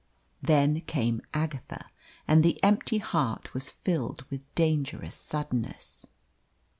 Then 0.41 0.81
came 0.87 1.21
Agatha, 1.31 1.85
and 2.27 2.41
the 2.41 2.57
empty 2.63 2.97
heart 2.97 3.53
was 3.53 3.69
filled 3.69 4.25
with 4.31 4.41
a 4.41 4.45
dangerous 4.55 5.13
suddenness. 5.13 6.07